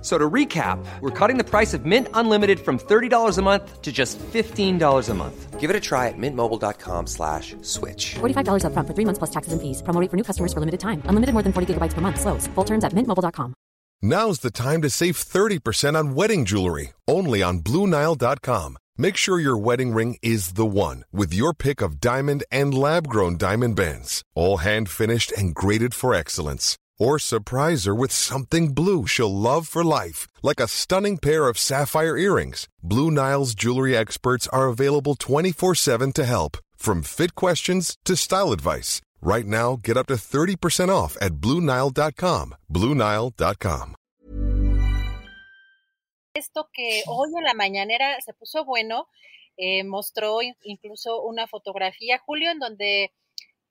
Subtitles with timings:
[0.00, 3.92] So to recap, we're cutting the price of Mint Unlimited from $30 a month to
[3.92, 5.60] just $15 a month.
[5.60, 8.14] Give it a try at mintmobile.com slash switch.
[8.14, 9.82] $45 upfront for three months plus taxes and fees.
[9.82, 11.02] Promo rate for new customers for limited time.
[11.04, 12.18] Unlimited more than 40 gigabytes per month.
[12.18, 12.46] Slows.
[12.54, 13.52] Full terms at mintmobile.com.
[14.02, 18.78] Now's the time to save 30% on wedding jewelry, only on BlueNile.com.
[18.96, 23.08] Make sure your wedding ring is the one with your pick of diamond and lab
[23.08, 26.78] grown diamond bands, all hand finished and graded for excellence.
[27.00, 31.58] Or surprise her with something blue she'll love for life, like a stunning pair of
[31.58, 32.68] sapphire earrings.
[32.82, 38.52] Blue Nile's jewelry experts are available 24 7 to help, from fit questions to style
[38.52, 39.00] advice.
[39.22, 42.54] Right now, get up to 30% off at BlueNile.com.
[42.70, 43.94] BlueNile.com.
[46.32, 49.08] Esto que hoy en la mañanera se puso bueno,
[49.56, 53.12] eh, mostró incluso una fotografía, Julio, en donde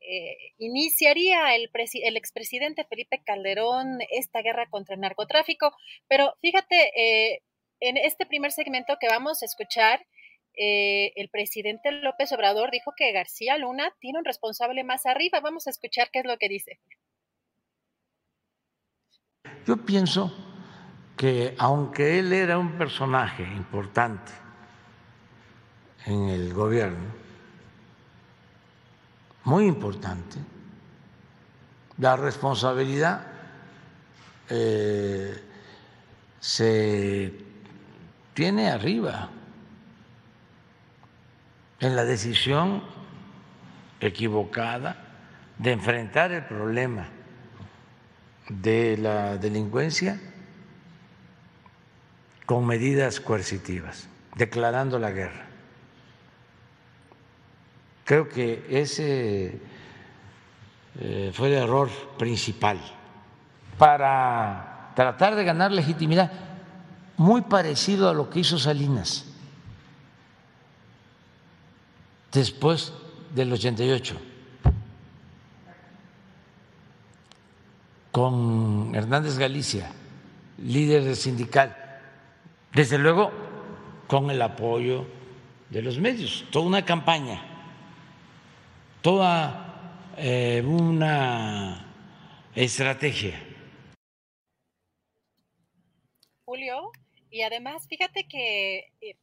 [0.00, 1.70] eh, iniciaría el,
[2.16, 5.72] expresidente Felipe Calderón esta guerra contra el narcotráfico.
[6.08, 7.42] Pero fíjate, eh,
[7.80, 10.06] en este primer segmento que vamos a escuchar,
[10.54, 15.40] eh, el presidente López Obrador dijo que García Luna tiene un responsable más arriba.
[15.40, 16.80] Vamos a escuchar qué es lo que dice.
[19.66, 20.32] Yo pienso
[21.16, 24.32] que aunque él era un personaje importante
[26.06, 27.17] en el gobierno,
[29.44, 30.38] muy importante,
[31.98, 33.26] la responsabilidad
[34.48, 35.42] eh,
[36.40, 37.32] se
[38.34, 39.30] tiene arriba
[41.80, 42.82] en la decisión
[44.00, 44.96] equivocada
[45.58, 47.08] de enfrentar el problema
[48.48, 50.20] de la delincuencia
[52.46, 55.47] con medidas coercitivas, declarando la guerra.
[58.08, 59.60] Creo que ese
[60.98, 62.80] eh, fue el error principal.
[63.76, 66.32] Para tratar de ganar legitimidad,
[67.18, 69.26] muy parecido a lo que hizo Salinas
[72.32, 72.94] después
[73.34, 74.16] del 88,
[78.10, 79.90] con Hernández Galicia,
[80.56, 81.76] líder sindical,
[82.72, 83.32] desde luego
[84.06, 85.04] con el apoyo
[85.68, 87.57] de los medios, toda una campaña,
[89.02, 91.86] toda eh, una
[92.54, 93.40] estrategia.
[96.44, 96.90] Julio,
[97.30, 99.16] y además, fíjate que eh,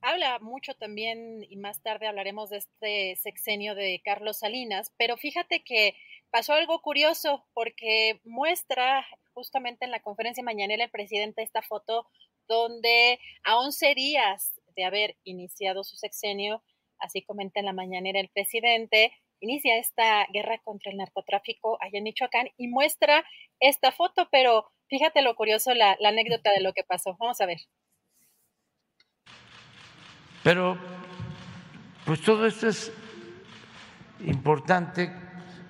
[0.00, 5.64] habla mucho también, y más tarde hablaremos de este sexenio de Carlos Salinas, pero fíjate
[5.64, 5.96] que
[6.30, 12.06] pasó algo curioso porque muestra justamente en la conferencia mañanera el presidente esta foto
[12.46, 16.62] donde a 11 días de haber iniciado su sexenio,
[17.00, 22.04] así comenta en la mañanera el presidente, inicia esta guerra contra el narcotráfico allá en
[22.04, 23.24] Michoacán y muestra
[23.60, 27.16] esta foto, pero fíjate lo curioso, la, la anécdota de lo que pasó.
[27.18, 27.58] Vamos a ver.
[30.42, 30.78] Pero,
[32.04, 32.92] pues todo esto es
[34.20, 35.12] importante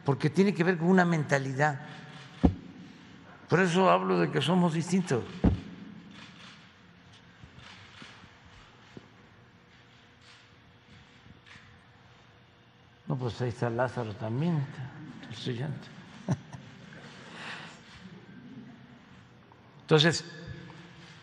[0.04, 1.80] porque tiene que ver con una mentalidad.
[3.48, 5.24] Por eso hablo de que somos distintos.
[13.18, 14.64] Pues ahí está Lázaro también,
[15.24, 15.88] el estudiante.
[19.82, 20.24] Entonces,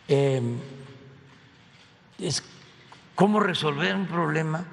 [0.07, 0.41] eh,
[2.19, 2.43] es
[3.13, 4.65] cómo resolver un problema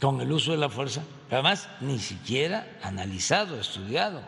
[0.00, 4.20] con el uso de la fuerza, además ni siquiera analizado, estudiado.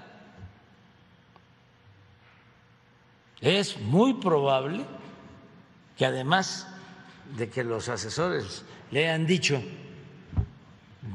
[3.41, 4.85] Es muy probable
[5.97, 6.69] que además
[7.37, 9.61] de que los asesores le hayan dicho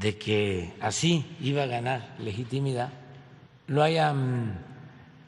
[0.00, 2.90] de que así iba a ganar legitimidad,
[3.66, 4.58] lo hayan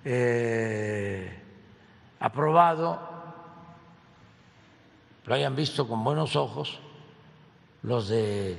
[0.05, 1.39] eh,
[2.19, 3.13] aprobado
[5.25, 6.81] lo hayan visto con buenos ojos
[7.83, 8.59] los de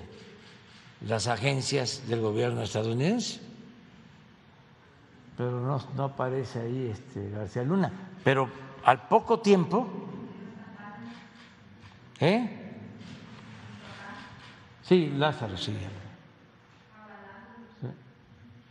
[1.02, 3.42] las agencias del gobierno estadounidense.
[5.36, 5.60] Pero
[5.96, 7.92] no, aparece ahí este García Luna.
[8.24, 8.50] Pero
[8.86, 9.88] al poco tiempo,
[12.20, 12.63] ¿eh?
[14.84, 15.74] Sí, Lázaro, sí.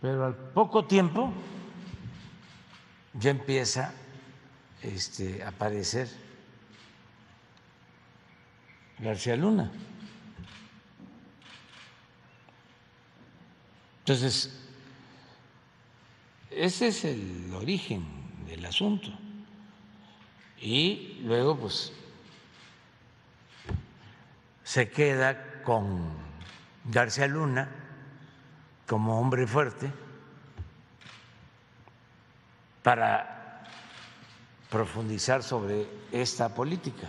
[0.00, 1.32] Pero al poco tiempo
[3.14, 3.94] ya empieza
[4.82, 6.08] este, a aparecer
[8.98, 9.70] García Luna.
[14.00, 14.52] Entonces,
[16.50, 18.04] ese es el origen
[18.46, 19.08] del asunto.
[20.60, 21.92] Y luego, pues,
[24.64, 26.00] se queda con
[26.84, 27.68] García Luna
[28.86, 29.90] como hombre fuerte
[32.82, 33.62] para
[34.70, 37.08] profundizar sobre esta política.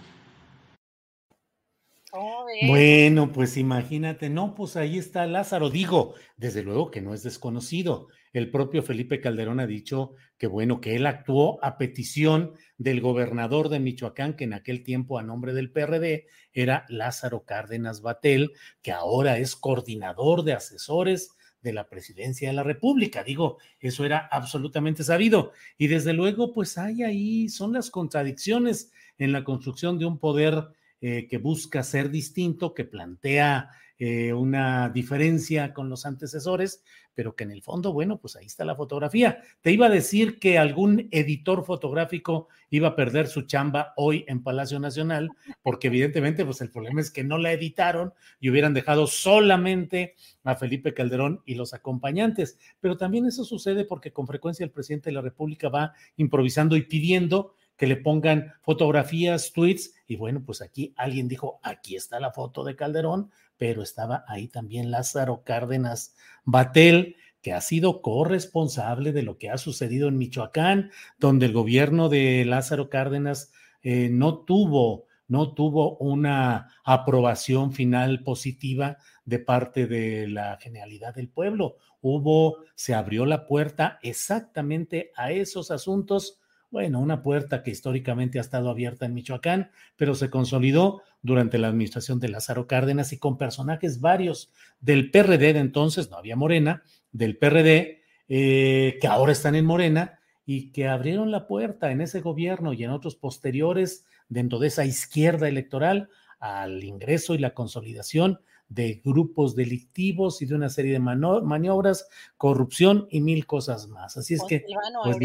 [2.68, 5.70] Bueno, pues imagínate, no, pues ahí está Lázaro.
[5.70, 8.08] Digo, desde luego que no es desconocido.
[8.32, 13.70] El propio Felipe Calderón ha dicho que bueno, que él actuó a petición del gobernador
[13.70, 18.92] de Michoacán, que en aquel tiempo a nombre del PRD era Lázaro Cárdenas Batel, que
[18.92, 23.24] ahora es coordinador de asesores de la presidencia de la República.
[23.24, 25.54] Digo, eso era absolutamente sabido.
[25.78, 30.68] Y desde luego, pues hay ahí, son las contradicciones en la construcción de un poder
[31.06, 33.70] eh, que busca ser distinto, que plantea
[34.00, 36.82] eh, una diferencia con los antecesores,
[37.14, 39.44] pero que en el fondo, bueno, pues ahí está la fotografía.
[39.60, 44.44] Te iba a decir que algún editor fotográfico iba a perder su chamba hoy en
[44.44, 45.30] Palacio Nacional,
[45.62, 50.16] porque evidentemente, pues el problema es que no la editaron y hubieran dejado solamente
[50.46, 52.58] a Felipe Calderón y los acompañantes.
[52.80, 56.84] Pero también eso sucede porque con frecuencia el presidente de la República va improvisando y
[56.84, 62.32] pidiendo que le pongan fotografías, tweets, y bueno, pues aquí alguien dijo, aquí está la
[62.32, 69.24] foto de Calderón, pero estaba ahí también Lázaro Cárdenas Batel, que ha sido corresponsable de
[69.24, 75.08] lo que ha sucedido en Michoacán, donde el gobierno de Lázaro Cárdenas eh, no tuvo
[75.28, 81.78] no tuvo una aprobación final positiva de parte de la generalidad del pueblo.
[82.02, 86.40] Hubo, se abrió la puerta exactamente a esos asuntos
[86.74, 91.68] bueno, una puerta que históricamente ha estado abierta en Michoacán, pero se consolidó durante la
[91.68, 96.82] administración de Lázaro Cárdenas y con personajes varios del PRD de entonces, no había Morena,
[97.12, 102.22] del PRD, eh, que ahora están en Morena y que abrieron la puerta en ese
[102.22, 106.10] gobierno y en otros posteriores dentro de esa izquierda electoral
[106.40, 113.06] al ingreso y la consolidación de grupos delictivos y de una serie de maniobras, corrupción
[113.12, 114.18] y mil cosas más.
[114.18, 114.66] Así es que,
[115.04, 115.20] pues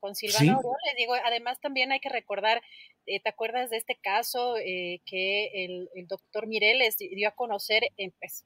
[0.00, 0.96] con Silvano ¿Sí?
[0.96, 2.62] Digo, además también hay que recordar,
[3.06, 7.82] eh, ¿te acuerdas de este caso eh, que el, doctor Mireles dio a conocer,
[8.18, 8.44] pues,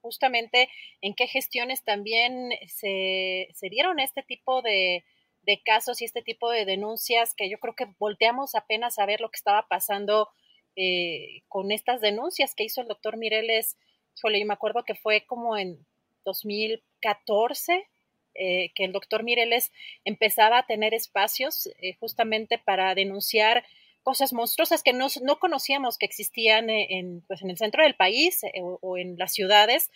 [0.00, 0.68] justamente
[1.00, 5.04] en qué gestiones también se, se dieron este tipo de,
[5.42, 9.20] de, casos y este tipo de denuncias que yo creo que volteamos apenas a ver
[9.20, 10.28] lo que estaba pasando
[10.76, 13.76] eh, con estas denuncias que hizo el doctor Mireles.
[14.16, 15.86] Híjole, yo me acuerdo que fue como en
[16.24, 17.88] 2014
[18.34, 19.72] eh, que el doctor Mireles
[20.04, 23.64] empezaba a tener espacios eh, justamente para denunciar
[24.02, 27.94] cosas monstruosas que no, no conocíamos que existían eh, en, pues, en el centro del
[27.94, 29.90] país o, en las ciudades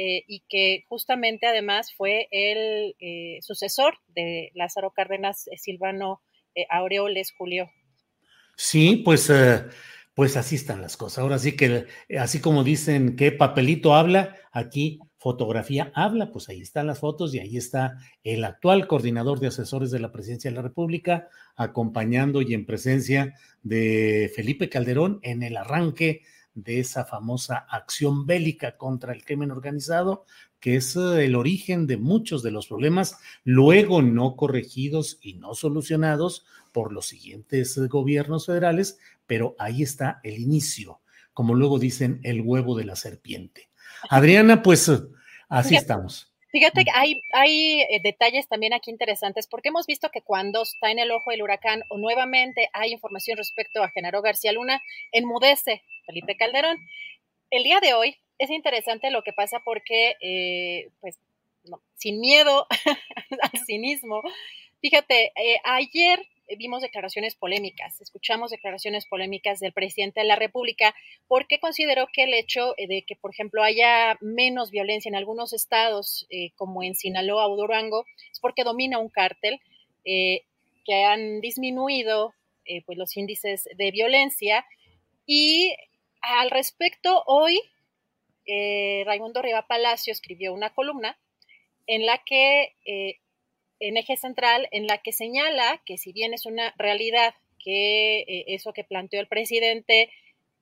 [0.00, 2.94] y que justamente además fue el
[3.42, 6.22] sucesor de Lázaro Cárdenas Silvano
[6.70, 7.68] Aureoles Julio.
[8.56, 9.28] Sí, pues
[10.18, 11.18] pues así están las cosas.
[11.18, 11.86] Ahora sí que,
[12.18, 17.40] así como dicen que papelito habla, aquí fotografía habla, pues ahí están las fotos y
[17.40, 22.54] ahí está el actual coordinador de asesores de la presidencia de la República, acompañando y
[22.54, 26.22] en presencia de Felipe Calderón en el arranque
[26.54, 30.24] de esa famosa acción bélica contra el crimen organizado,
[30.60, 35.54] que es eh, el origen de muchos de los problemas, luego no corregidos y no
[35.54, 41.00] solucionados por los siguientes eh, gobiernos federales, pero ahí está el inicio,
[41.32, 43.67] como luego dicen, el huevo de la serpiente.
[44.10, 44.90] Adriana, pues
[45.48, 46.28] así estamos.
[46.50, 50.90] Fíjate que hay, hay eh, detalles también aquí interesantes, porque hemos visto que cuando está
[50.90, 54.80] en el ojo del huracán o nuevamente hay información respecto a Genaro García Luna,
[55.12, 56.78] enmudece Felipe Calderón.
[57.50, 61.18] El día de hoy es interesante lo que pasa porque, eh, pues,
[61.96, 62.66] sin miedo
[63.42, 64.22] al cinismo,
[64.80, 66.26] fíjate, eh, ayer
[66.56, 70.94] vimos declaraciones polémicas, escuchamos declaraciones polémicas del presidente de la República
[71.26, 76.26] porque consideró que el hecho de que, por ejemplo, haya menos violencia en algunos estados,
[76.30, 79.60] eh, como en Sinaloa o Durango, es porque domina un cártel,
[80.04, 80.42] eh,
[80.84, 82.32] que han disminuido
[82.64, 84.64] eh, pues los índices de violencia.
[85.26, 85.74] Y
[86.22, 87.60] al respecto, hoy
[89.04, 91.18] Raimundo Riva Palacio escribió una columna
[91.86, 92.74] en la que
[93.80, 98.44] en eje central en la que señala que si bien es una realidad que eh,
[98.48, 100.10] eso que planteó el presidente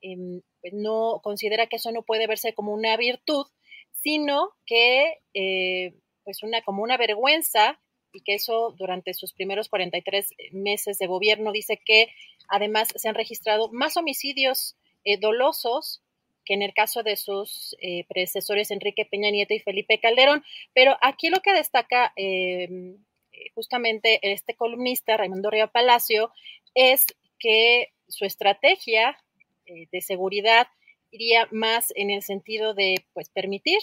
[0.00, 3.46] em, pues no considera que eso no puede verse como una virtud,
[3.92, 5.94] sino que eh,
[6.24, 7.80] pues una como una vergüenza
[8.12, 12.08] y que eso durante sus primeros 43 meses de gobierno dice que
[12.48, 16.02] además se han registrado más homicidios eh, dolosos
[16.46, 20.42] que en el caso de sus eh, predecesores Enrique Peña Nieto y Felipe Calderón.
[20.72, 22.96] Pero aquí lo que destaca em,
[23.54, 26.30] justamente este columnista, Raimundo Río Palacio,
[26.74, 27.04] es
[27.38, 29.18] que su estrategia
[29.66, 30.68] de seguridad
[31.10, 33.80] iría más en el sentido de pues permitir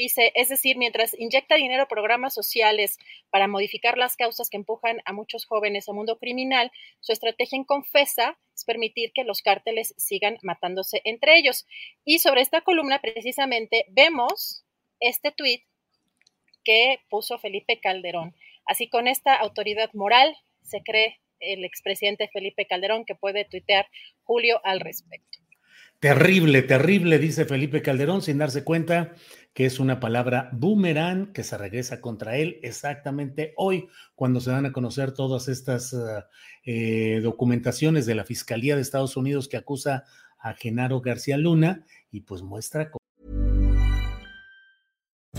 [0.00, 2.96] Dice, es decir, mientras inyecta dinero a programas sociales
[3.28, 7.64] para modificar las causas que empujan a muchos jóvenes al mundo criminal, su estrategia en
[7.64, 11.66] Confesa es permitir que los cárteles sigan matándose entre ellos.
[12.02, 14.64] Y sobre esta columna, precisamente, vemos
[15.00, 15.64] este tuit
[16.64, 18.34] que puso Felipe Calderón.
[18.64, 23.86] Así con esta autoridad moral se cree el expresidente Felipe Calderón que puede tuitear
[24.22, 25.40] Julio al respecto.
[26.00, 29.14] Terrible, terrible, dice Felipe Calderón, sin darse cuenta
[29.52, 34.66] que es una palabra boomerang que se regresa contra él exactamente hoy, cuando se van
[34.66, 36.22] a conocer todas estas uh,
[36.64, 40.04] eh, documentaciones de la Fiscalía de Estados Unidos que acusa
[40.38, 42.90] a Genaro García Luna y pues muestra